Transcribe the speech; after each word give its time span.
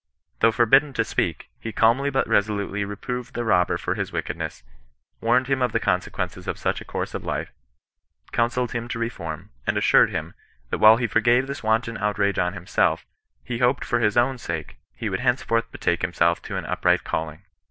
Though 0.39 0.51
forbidden 0.51 0.93
to 0.93 1.03
speak, 1.05 1.51
he 1.59 1.71
calmly 1.71 2.09
but 2.09 2.27
resolutely 2.27 2.83
reproved 2.83 3.35
the 3.35 3.43
robber 3.43 3.77
for 3.77 3.93
his 3.93 4.09
wickedness^ 4.09 4.63
warned 5.21 5.45
him 5.45 5.61
of 5.61 5.73
the 5.73 5.79
consequences 5.79 6.47
of 6.47 6.57
such 6.57 6.81
a 6.81 6.85
course 6.85 7.13
of 7.13 7.23
life, 7.23 7.51
counselled 8.31 8.71
him 8.71 8.87
to 8.87 8.97
reform, 8.97 9.51
and 9.67 9.77
assured 9.77 10.09
him, 10.09 10.33
that 10.71 10.79
while 10.79 10.97
he 10.97 11.05
forgave 11.05 11.45
this 11.45 11.61
wanton 11.61 11.99
outrage 11.99 12.39
on 12.39 12.53
himself, 12.53 13.05
he 13.43 13.59
hoped 13.59 13.85
for 13.85 13.99
his 13.99 14.17
own 14.17 14.39
sake 14.39 14.77
he 14.95 15.07
would 15.07 15.19
henceforth 15.19 15.71
betake 15.71 16.01
himself 16.01 16.41
to 16.41 16.57
an 16.57 16.65
upright 16.65 17.03
calling. 17.03 17.43